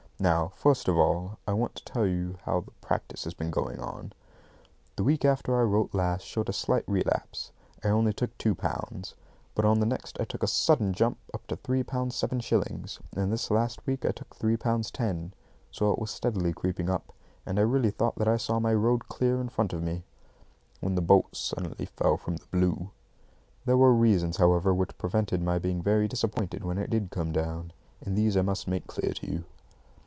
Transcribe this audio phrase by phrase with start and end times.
[0.23, 3.49] Now, first of all, I want to tell you about how the practice has been
[3.49, 4.13] going on.
[4.95, 7.51] The week after I wrote last showed a slight relapse.
[7.83, 9.15] I only took two pounds.
[9.55, 12.99] But on the next I took a sudden jump up to three pounds seven shillings,
[13.17, 15.33] and this last week I took three pounds ten.
[15.71, 17.11] So it was steadily creeping up;
[17.43, 20.03] and I really thought that I saw my road clear in front of me,
[20.81, 22.91] when the bolt suddenly fell from the blue.
[23.65, 27.73] There were reasons, however, which prevented my being very disappointed when it did come down;
[28.01, 29.45] and these I must make clear to you.